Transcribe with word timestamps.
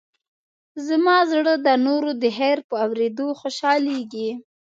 زما 0.87 1.17
زړه 1.31 1.53
د 1.65 1.67
نورو 1.85 2.11
د 2.21 2.23
خیر 2.37 2.57
په 2.69 2.75
اورېدو 2.85 3.27
خوشحالېږي. 3.41 4.29